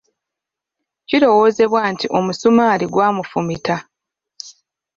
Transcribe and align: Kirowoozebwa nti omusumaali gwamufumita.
Kirowoozebwa 1.07 1.81
nti 1.91 2.05
omusumaali 2.17 2.85
gwamufumita. 2.93 3.75